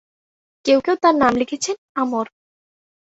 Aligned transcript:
কেউ 0.65 0.79
কেউ 0.85 0.95
তাঁর 1.03 1.15
নাম 1.15 1.33
লিখেছেন 1.41 1.75
আমর। 1.95 2.25